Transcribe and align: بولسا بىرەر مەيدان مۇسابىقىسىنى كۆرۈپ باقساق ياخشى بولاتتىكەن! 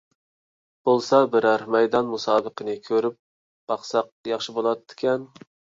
بولسا 0.89 1.19
بىرەر 1.35 1.65
مەيدان 1.77 2.09
مۇسابىقىسىنى 2.15 2.77
كۆرۈپ 2.91 3.21
باقساق 3.75 4.13
ياخشى 4.35 4.59
بولاتتىكەن! 4.59 5.33